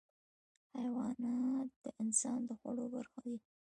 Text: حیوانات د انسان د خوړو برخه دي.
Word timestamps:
حیوانات 0.81 1.69
د 1.83 1.85
انسان 2.01 2.39
د 2.49 2.51
خوړو 2.59 2.85
برخه 2.95 3.19
دي. 3.25 3.35